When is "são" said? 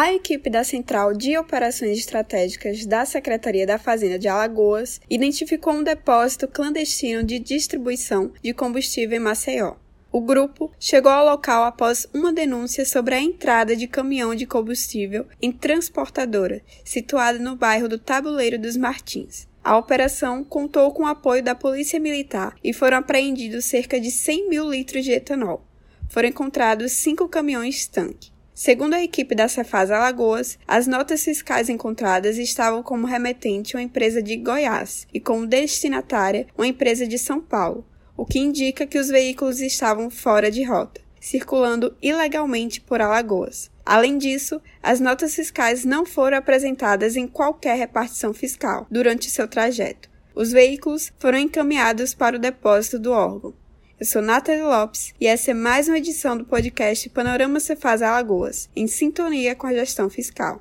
37.18-37.40